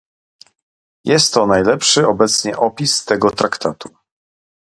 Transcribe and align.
Jest 1.03 1.33
to 1.33 1.47
najlepszy 1.47 2.07
obecnie 2.07 2.57
opis 2.57 3.05
tego 3.05 3.31
Traktatu 3.31 3.89